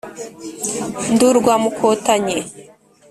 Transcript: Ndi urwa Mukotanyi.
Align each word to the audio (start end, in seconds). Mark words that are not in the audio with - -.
Ndi 1.13 1.23
urwa 1.29 1.53
Mukotanyi. 1.63 2.37